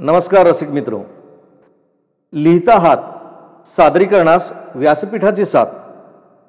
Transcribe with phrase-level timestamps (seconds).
[0.00, 0.96] नमस्कार रसिक मित्र.
[2.32, 2.96] लिहिता हात
[3.66, 5.66] सादरीकरणास व्यासपीठाची साथ.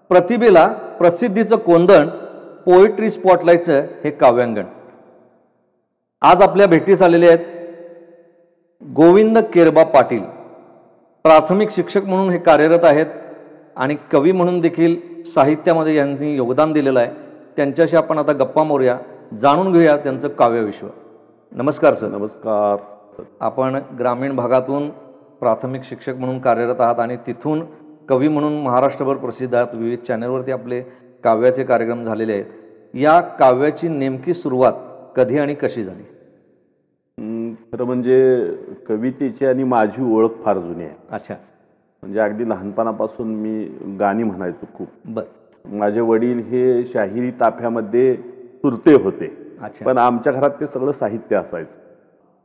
[0.09, 2.07] प्रतिभेला प्रसिद्धीचं कोंदण
[2.65, 4.63] पोएट्री स्पॉटलाईटचं हे काव्यांगण.
[6.21, 7.45] आज आपल्या भेटीस आलेले आहेत
[8.95, 10.23] गोविंद केरबा पाटील.
[11.23, 13.05] प्राथमिक शिक्षक म्हणून हे कार्यरत आहेत
[13.75, 17.11] आणि कवी म्हणून देखील साहित्यामध्ये यांनी योगदान दिलेलं आहे.
[17.55, 18.97] त्यांच्याशी आपण आता गप्पा मारूया
[19.39, 20.87] जाणून घेऊया त्यांचं काव्यविश्व.
[21.51, 22.07] नमस्कार सर.
[22.07, 22.98] नमस्कार.
[23.39, 24.89] आपण ग्रामीण भागातून
[25.39, 27.63] प्राथमिक शिक्षक म्हणून कार्यरत आहात आणि तिथून
[28.09, 29.67] कवी म्हणून महाराष्ट्रभर प्रसिद्ध आहात.
[29.73, 30.81] विविध चॅनलवरती आपले
[31.23, 32.45] काव्याचे कार्यक्रम झालेले आहेत.
[32.93, 34.73] या काव्याची नेमकी सुरुवात
[35.15, 36.03] कधी आणि कशी झाली?
[37.73, 38.47] खरं म्हणजे
[38.87, 40.95] कवितेची आणि माझी ओळख फार जुनी आहे.
[41.11, 41.35] अच्छा.
[42.03, 43.63] म्हणजे अगदी लहानपणापासून मी
[43.99, 44.87] गाणी म्हणायचो खूप.
[45.05, 45.23] बर.
[45.65, 48.15] माझे वडील हे शाहिरी ताफ्यामध्ये
[48.55, 49.27] सुरते होते.
[49.85, 51.88] पण आमच्या घरात ते सगळं साहित्य असायचं.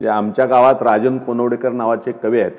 [0.00, 2.52] म्हणजे आमच्या गावात राजन कोनवडेकर नावाचे कवी आहेत.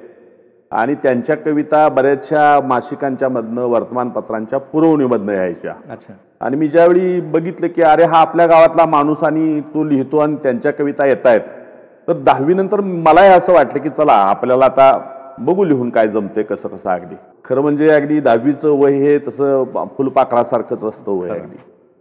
[0.71, 5.73] आणि त्यांच्या कविता बऱ्याचशा मासिकांच्या मधनं वर्तमानपत्रांच्या पुरवणीमधनं यायच्या.
[5.89, 6.13] अच्छा.
[6.41, 10.71] आणि मी ज्यावेळी बघितलं की अरे हा आपल्या गावातला माणूस आणि तो लिहितो आणि त्यांच्या
[10.73, 11.41] कविता येत आहेत
[12.07, 14.91] तर दहावीनंतर मलाही असं वाटलं की चला आपल्याला आता
[15.39, 17.15] बघू लिहून काय जमते कसं कसं अगदी.
[17.45, 21.57] खरं म्हणजे अगदी दहावीचं वय हे तसं फुलपाखरासारखंच असतं वय अगदी.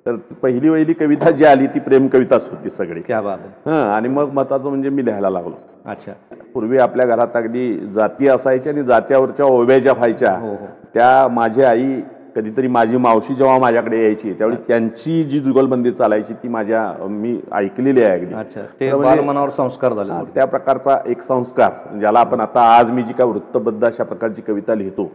[0.06, 3.00] तर पहिली वहिली कविता जी आली ती प्रेम कविताच होती सगळी.
[3.00, 3.82] क्या बात हं.
[3.84, 5.52] आणि मग मताचं म्हणजे मी लिहायला लागलो.
[5.86, 6.12] अच्छा.
[6.54, 10.66] पूर्वी आपल्या घरात अगदी जाती असायच्या आणि जात्यावरच्या ओव्या ज्या व्हायच्या हो हो.
[10.94, 12.00] त्या माझी आई
[12.36, 18.02] कधीतरी माझी मावशी जेव्हा माझ्याकडे यायची त्यावेळी त्यांची जी जुगलबंदी चालायची ती माझ्या मी ऐकलेली
[18.02, 18.34] आहे अगदी.
[18.34, 23.26] म्हणजे- बालमनावर संस्कार झाले त्या प्रकारचा एक संस्कार ज्याला आपण आता आज मी जी काय
[23.26, 25.10] वृत्तबद्ध अशा प्रकारची कविता लिहितो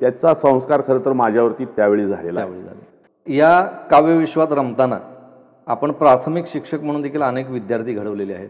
[0.00, 2.46] त्याचा संस्कार खरं तर माझ्यावरती त्यावेळी झालेला
[3.26, 4.98] या काव्यविश्वात रमताना
[5.66, 8.48] आपण प्राथमिक शिक्षक म्हणून देखील अनेक विद्यार्थी घडवलेले आहेत.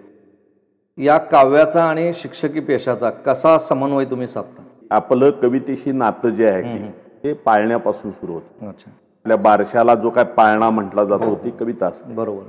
[0.99, 4.63] या काव्याचा आणि शिक्षकी पेशाचा कसा समन्वय तुम्ही साधता?
[4.91, 6.89] आपलं कवितेशी नातं जे आहे
[7.25, 8.69] ते पाळण्यापासून सुरू होतं.
[8.69, 8.91] अच्छा.
[8.91, 12.13] आपल्या बारशाला जो काय पाळणा म्हटला जातो ती कविता असते.
[12.15, 12.43] बरोबर.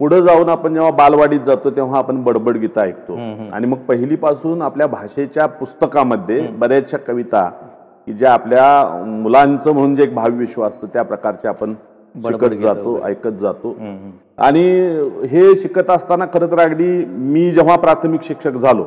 [0.00, 3.16] पुढे जाऊन आपण जेव्हा बालवाडीत जातो तेव्हा आपण बडबड गीता ऐकतो.
[3.52, 7.50] आणि मग पहिलीपासून आपल्या भाषेच्या पुस्तकामध्ये बऱ्याचशा कविता
[8.06, 11.74] की ज्या आपल्या मुलांचं म्हणून जे एक भावी विश्व असतं त्या प्रकारचे आपण
[12.14, 12.98] शिकत जातो.
[13.04, 13.76] ऐकत जातो.
[14.38, 14.62] आणि
[15.30, 18.84] हे शिकत असताना खरं तर अगदी मी जेव्हा प्राथमिक शिक्षक झालो.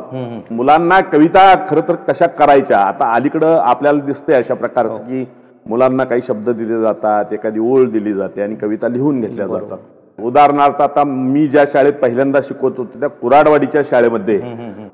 [0.51, 4.97] मुलांना कविता खरं तर कशा करायच्या आता अलीकडं आपल्याला दिसतंय अशा प्रकारचं हो.
[4.99, 5.25] की
[5.65, 9.77] मुलांना काही शब्द दिले जातात एखादी ओळ दिली जाते आणि कविता लिहून घेतल्या जातात
[10.17, 14.37] उदाहरणार्थ आता मी ज्या शाळेत पहिल्यांदा शिकवत होतो त्या कुराडवाडीच्या शाळेमध्ये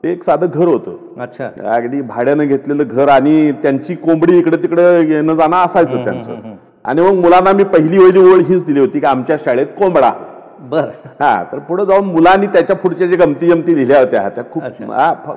[0.05, 0.13] हम्म.
[0.13, 0.91] एक साधं घर होतं.
[1.19, 1.49] अच्छा.
[1.75, 6.33] अगदी भाड्यानं घेतलेलं घर आणि त्यांची कोंबडी इकडे तिकडे येणं जाणं असायचं त्यांचं.
[6.85, 10.11] आणि मग मुलांना मी पहिली पहिली ओळ हीच दिली होती की आमच्या शाळेत कोंबडा.
[10.59, 10.85] बर.
[11.19, 14.63] हा तर पुढे जाऊन मुलांनी त्याच्या पुढच्या जे गमती जमती लिहिल्या होत्या त्या खूप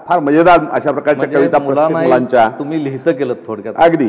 [0.09, 2.51] फार मजेदार अशा प्रकारच्या म्हणजे कविता मुलांच्या.
[2.59, 3.75] तुम्ही लिहितं केलं थोडक्यात.
[3.77, 4.09] अगदी.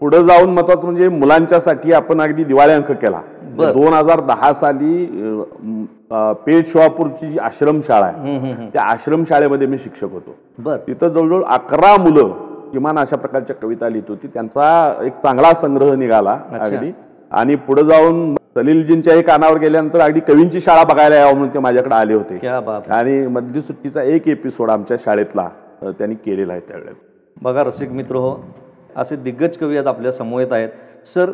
[0.00, 3.20] पुढे जाऊन महत्वाचं म्हणजे मुलांच्यासाठी आपण अगदी दिवाळी अंक केला.
[3.56, 3.72] बरं.
[3.72, 5.06] दोन हजार दहा साली
[6.46, 8.68] पेठ शिवापूरची जी आश्रम शाळा आहे.
[8.72, 10.34] त्या आश्रम शाळेमध्ये मी शिक्षक होतो.
[10.58, 10.76] बर.
[10.86, 12.32] तिथं जवळजवळ अकरा मुलं
[12.72, 14.26] किमान अशा प्रकारच्या कविता लिहित होती.
[14.34, 16.38] त्यांचा एक चांगला संग्रह निघाला.
[16.60, 16.92] अगदी.
[17.30, 22.14] आणि पुढे जाऊन सलीलजींच्याही कानावर गेल्यानंतर अगदी कवींची शाळा बघायला यावं म्हणून ते माझ्याकडे आले
[22.14, 22.38] होते.
[22.90, 25.48] आणि मधली सुट्टीचा एक एपिसोड आमच्या शाळेतला
[25.82, 26.96] त्यांनी केलेला आहे त्यावेळेस
[27.42, 28.34] बघा रसिक मित्र हो
[28.96, 30.68] असे दिग्गज कवी आज आपल्यासमोर आहेत.
[31.14, 31.32] सर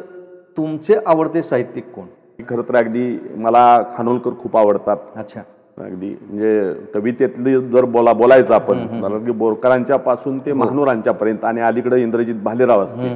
[0.57, 2.07] तुमचे आवडते साहित्यिक कोण?
[2.49, 4.97] खरं तर अगदी मला खानोलकर खूप आवडतात.
[5.17, 5.41] अच्छा.
[5.79, 11.61] अगदी म्हणजे कवितेतली जर बोला बोलायचं आपण तर अगदी बोरकरांच्या पासून ते महानुरांच्या पर्यंत आणि
[11.61, 13.15] अलीकडे इंद्रजित भालेराव असते.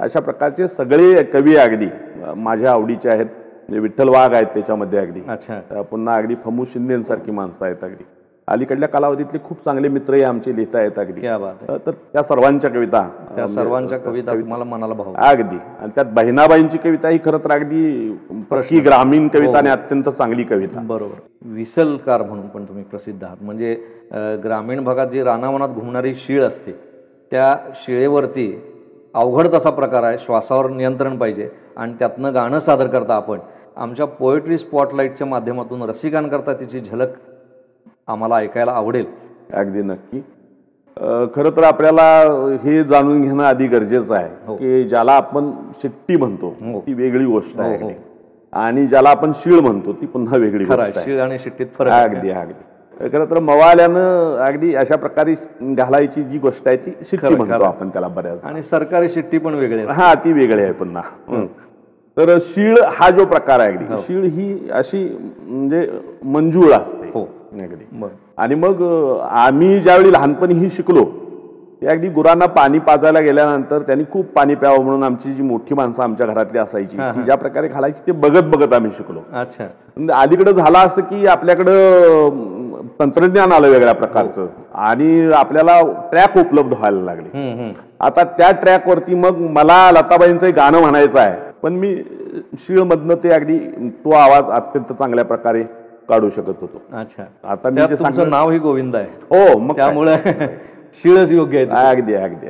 [0.00, 1.88] अशा प्रकारचे सगळे कवी अगदी
[2.36, 3.26] माझ्या आवडीचे आहेत.
[3.26, 5.20] म्हणजे विठ्ठल वाघ आहेत त्याच्यामध्ये अगदी.
[5.90, 8.04] पुन्हा अगदी फमू शिंदेसारखी माणसं आहेत अगदी.
[8.50, 11.20] अलीकडल्या कालावधीतले खूप चांगले मित्रही आमचे लिहित आहेत अगदी.
[11.86, 13.02] तर त्या सर्वांच्या कविता
[13.34, 15.56] त्या अ, सर्वांच्या म्हणजे कविता तुम्हाला मनाला भाव अगदी.
[15.80, 20.80] आणि त्यात बहिणाबाईंची कविता ही खरं तर अगदी ग्रामीण कविता आणि अत्यंत चांगली कविता.
[20.80, 21.20] बरोबर.
[21.54, 23.36] विसलकार म्हणून पण तुम्ही प्रसिद्ध आहात.
[23.40, 23.74] म्हणजे
[24.44, 26.72] ग्रामीण भागात जी रानावनात घुमणारी शीळ असते
[27.32, 27.54] त्या
[27.84, 28.52] शिळेवरती
[29.14, 30.18] अवघड तसा प्रकार आहे.
[30.18, 33.38] श्वासावर नियंत्रण पाहिजे आणि त्यातनं गाणं सादर करता आपण.
[33.76, 37.08] आमच्या पोएट्री स्पॉटलाईटच्या माध्यमातून रसिकांकरता तिची झलक
[38.10, 39.06] आम्हाला ऐकायला आवडेल
[39.54, 40.20] अगदी नक्की
[41.34, 42.02] खरं तर आपल्याला
[42.64, 44.54] हे जाणून घेणं आधी गरजेचं आहे हो.
[44.56, 45.50] की ज्याला आपण
[45.82, 46.80] शिट्टी म्हणतो हो.
[46.80, 47.88] ती वेगळी गोष्ट आहे हो, हो.
[47.88, 48.00] अगदी.
[48.52, 52.04] आणि ज्याला आपण शीळ म्हणतो ती पुन्हा वेगळी आहे आहे शीळ आणि शिट्टीत फरक आहे.
[52.04, 57.62] अगदी अगदी खरं तर मवाल्यानं अगदी अशा प्रकारे घालायची जी गोष्ट आहे ती शिट्टी म्हणतो.
[57.64, 59.84] आपण त्याला बऱ्याच आणि सरकारी शिट्टी पण वेगळी.
[59.84, 61.02] हा ती वेगळी आहे पुन्हा.
[62.16, 63.96] तर शीळ हा जो प्रकार आहे अगदी.
[64.06, 65.04] शीळ ही अशी
[65.40, 65.86] म्हणजे
[66.24, 67.10] मंजूळ असते
[67.52, 67.84] अगदी
[68.38, 68.82] आणि मग
[69.22, 71.04] आम्ही ज्यावेळी लहानपणीही शिकलो
[71.82, 76.02] ते अगदी गुरांना पाणी पाजायला गेल्यानंतर त्यांनी खूप पाणी प्यावं म्हणून आमची जी मोठी माणसं
[76.02, 79.20] आमच्या घरातली असायची हा, ती ज्या प्रकारे घालायची ते बघत बघत आम्ही शिकलो.
[79.32, 79.64] अच्छा.
[79.96, 85.80] पण अलीकडं झालं असं की आपल्याकडं तंत्रज्ञान आलं वेगळ्या प्रकारचं आणि आपल्याला
[86.10, 87.72] ट्रॅक उपलब्ध व्हायला लागले.
[88.00, 91.34] आता त्या ट्रॅकवरती मग मला लताबाईंचं एक गाणं म्हणायचं आहे.
[91.62, 91.94] पण मी
[92.58, 93.58] शीळमधनं ते अगदी
[94.04, 95.62] तो आवाज अत्यंत चांगल्या प्रकारे
[96.08, 96.82] काढू शकत होतो.
[96.92, 97.24] अच्छा.
[97.44, 99.06] आता मी तुमचं सांगतो नाव ही गोविंद आहे.
[99.30, 99.76] हो मग?
[99.76, 100.16] त्यामुळे
[101.02, 102.46] शिळच योग्य आहे अगदी अगदी.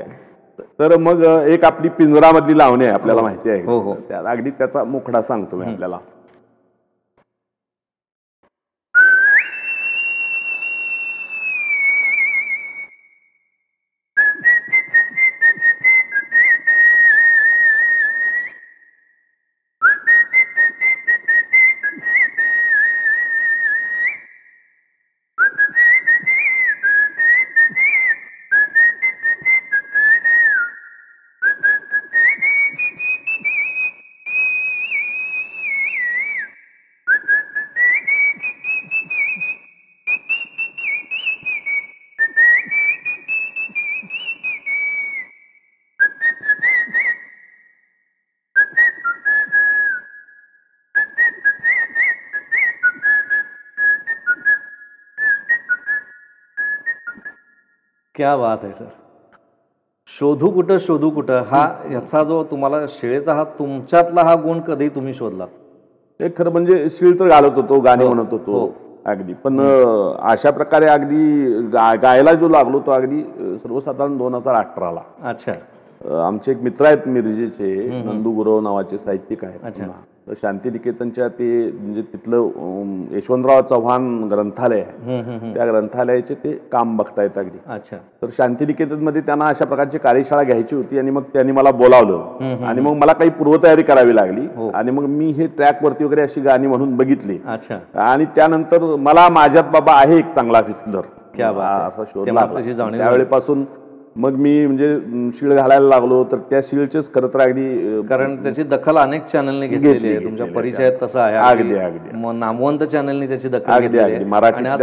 [0.80, 3.62] तर मग एक आपली पिंजरामधली लावणी आहे आपल्याला माहिती आहे.
[3.64, 3.94] हो, हो.
[4.26, 5.98] अगदी त्याचा मुखडा सांगतो मी आपल्याला.
[58.20, 58.84] क्या बात आहे सर
[60.08, 61.42] शोधू कुठं शोधू कुठं?
[61.50, 61.62] हा
[61.92, 65.46] याचा जो तुम्हाला शिळेचा हा तुमच्यातला हा गुण कधी तुम्ही शोधला?
[66.20, 68.68] ते खरं म्हणजे शिळ तर घालत होतो गाणे हो, म्हणत होतो हो.
[69.06, 69.32] अगदी.
[69.44, 71.68] पण अशा प्रकारे अगदी
[72.02, 73.22] गायला जो लागलो तो अगदी
[73.58, 75.00] सर्वसाधारण दोन हजार अठराला.
[75.22, 75.52] अच्छा.
[76.04, 77.74] आमचे एक मित्र आहेत मिरजेचे
[78.04, 79.58] नंदू गुरव नावाचे साहित्यिक आहेत.
[80.28, 85.52] तर शांतिनिकेतनच्या ते म्हणजे तिथलं यशवंतराव चव्हाण ग्रंथालय आहे.
[85.54, 87.58] त्या ग्रंथालयाचे ते काम बघतायत अगदी.
[88.22, 92.64] तर शांतिनिकेतनमध्ये त्यांना अशा प्रकारची कार्यशाळा घ्यायची होती आणि मग त्यांनी मला बोलावलं.
[92.66, 94.46] आणि मग मला काही पूर्वतयारी करावी लागली.
[94.56, 94.70] हो.
[94.74, 97.38] आणि मग मी हे ट्रॅक वरती वगैरे अशी गाणी म्हणून बघितली.
[97.96, 101.00] आणि त्यानंतर मला माझ्यात बाबा आहे एक चांगला फिसलर.
[101.86, 102.58] असा शोध लागला.
[102.98, 103.64] त्यावेळेपासून
[104.16, 104.98] मग मी म्हणजे
[105.34, 109.88] शीळ घालायला लागलो तर त्या शीळचेच खरं तर अगदी कारण त्याची दखल अनेक चॅनलने घेतलेली
[109.88, 109.98] आहे.
[109.98, 111.36] घेतली, तुमच्या परिचयात तसं आहे.
[111.36, 112.16] अगदी, अगदी.
[112.16, 113.70] म- नामवंत चॅनलनी त्याची दखल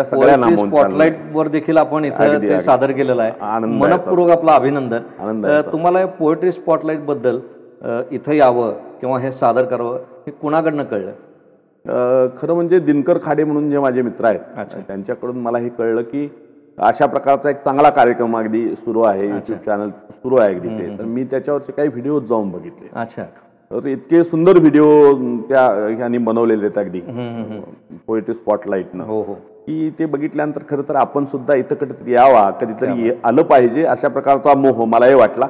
[0.03, 2.59] सगळ्या नामवंत स्पॉटलाइट वर देखील आपण इथं ते.
[2.59, 3.31] सादर केलेलं आहे.
[3.59, 4.99] मनपूर्वक आपलं अभिनंदन.
[5.71, 7.39] तुम्हाला पोएट्री स्पॉटलाइटबद्दल
[8.11, 11.11] इथं यावं किंवा हे सादर करावं हे कुणाकडनं कळलं?
[12.41, 14.39] खरं म्हणजे दिनकर खाडे म्हणून जे माझे मित्र आहेत.
[14.87, 16.31] त्यांच्याकडून मला हे कळलं की
[16.77, 20.97] अशा प्रकारचा एक चांगला कार्यक्रम अगदी सुरू आहे युट्यूब चॅनल सुरू आहे अगदी ते.
[20.97, 22.89] तर मी त्याच्यावरचे काही व्हिडिओ जाऊन बघितले.
[22.93, 23.23] अच्छा.
[23.71, 24.85] तर इतके सुंदर व्हिडिओ
[25.49, 25.63] त्या
[25.97, 26.99] ह्यांनी बनवलेले आहेत अगदी.
[28.07, 29.33] पोएट्री स्पॉटलाईटनं हो हो.
[29.67, 34.53] की ते बघितल्यानंतर खरं तर आपण सुद्धा इथं कधीतरी यावा कधीतरी आलं पाहिजे अशा प्रकारचा
[34.57, 35.47] मोह मलाही वाटला.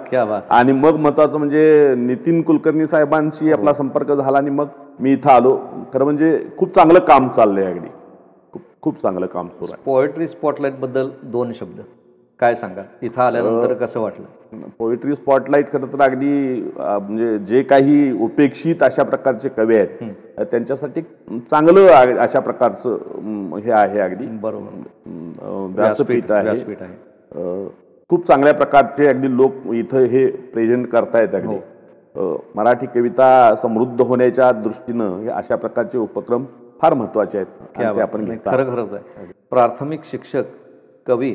[0.50, 4.68] आणि मग महत्वाचं म्हणजे नितीन कुलकर्णी साहेबांशी आपला संपर्क झाला आणि मग
[5.00, 5.58] मी इथं आलो.
[5.94, 7.88] खरं म्हणजे खूप चांगलं काम चाललंय अगदी.
[8.84, 9.82] खूप चांगलं काम सुरू आहे.
[9.86, 11.82] पोएट्री स्पॉटलाइटबद्दल दोन शब्द.
[12.40, 14.60] काय सांगा इथं आल्यानंतर कसं वाटलं?
[14.80, 21.02] पोएट्री स्पॉटलाईट खरं तर अगदी म्हणजे जे काही उपेक्षित अशा प्रकारचे कवी आहेत त्यांच्यासाठी
[21.52, 21.88] चांगलं
[22.18, 24.28] अशा प्रकारचं हे आहे अगदी.
[24.42, 25.74] बरोबर.
[25.76, 26.44] व्यासपीठ आहे.
[26.44, 27.68] व्यासपीठ आहे.
[28.10, 31.56] खूप चांगल्या प्रकारचे अगदी लोक इथं हे प्रेझेंट करतायत अगदी.
[31.56, 36.44] अं, मराठी कविता समृद्ध होण्याच्या दृष्टीनं हे अशा प्रकारचे उपक्रम
[36.80, 38.02] फार महत्त्वाचे आहेत ते.
[38.02, 39.26] आपण खरं खरंच आहे.
[39.50, 40.44] प्राथमिक शिक्षक
[41.08, 41.32] कवी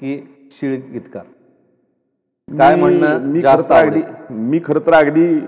[0.00, 0.16] की
[0.60, 1.22] शिळ गीतकार?
[2.48, 5.38] काय म्हणणं मी जास्त खरं तर अगदी मी खरं तर अगदी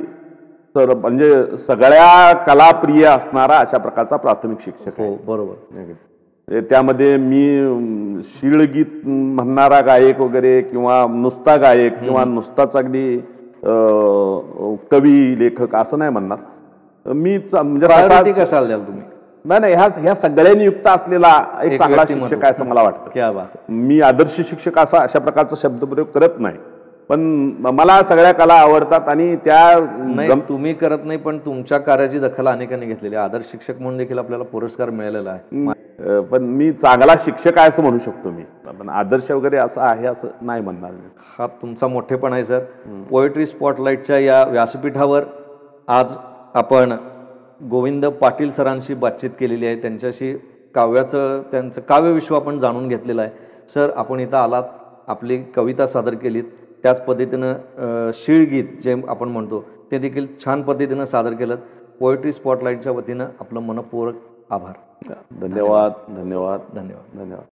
[0.75, 5.93] तर म्हणजे सगळ्या कलाप्रिय असणारा अशा प्रकारचा प्राथमिक शिक्षक हो बरोबर.
[6.71, 13.19] त्यामध्ये मी शीळगीत म्हणणारा गायक वगैरे किंवा नुसता गायक किंवा नुसताच अगदी
[14.91, 16.39] कवी लेखक असं नाही म्हणणार.
[17.07, 19.03] मी म्हणजे कशाला द्याल तुम्ही?
[19.49, 22.05] नाही नाही ह्या ह्या सगळ्यांनी युक्त असलेला एक चांगला.
[22.09, 23.11] शिक्षक आहे असं मला वाटतं.
[23.11, 23.73] क्या बात आहे.
[23.73, 26.57] मी आदर्श शिक्षक असा अशा प्रकारचा शब्दप्रयोग करत नाही.
[27.09, 27.21] पण
[27.61, 32.49] मला सगळ्या कला आवडतात आणि त्या नाही गम- तुम्ही करत नाही पण तुमच्या कार्याची दखल
[32.49, 36.21] अनेकांनी घेतलेली आदर्श शिक्षक म्हणून देखील आपल्याला पुरस्कार मिळालेला आहे.
[36.21, 38.43] पण मी चांगला शिक्षक आहे असं म्हणू शकतो मी.
[38.81, 41.09] पण आदर्श वगैरे असं आहे असं नाही म्हणणार मी.
[41.39, 42.59] हा तुमचा मोठेपण आहे सर.
[43.11, 45.23] पोएट्री स्पॉटलाईटच्या या व्यासपीठावर
[45.89, 46.17] आज
[46.55, 46.93] आपण
[47.61, 49.81] गोविंद पाटील सरांशी बातचीत केलेली आहे.
[49.81, 50.35] त्यांच्याशी
[50.75, 53.31] काव्याचं त्यांचं काव्यविश्व आपण जाणून घेतलेलं आहे.
[53.75, 54.63] सर आपण इथं आलात
[55.07, 56.45] आपली कविता सादर केलीत.
[56.83, 61.57] त्याच पद्धतीनं शीळगीत जे आपण म्हणतो ते देखील छान पद्धतीनं सादर केलं
[62.01, 64.15] पोएट्री स्पॉटलाईटच्या वतीनं आपलं मनपूर्वक
[64.51, 64.73] आभार.
[65.41, 66.61] धन्यवाद धन्यवाद.
[66.75, 67.19] धन्यवाद.
[67.19, 67.45] धन्यवाद.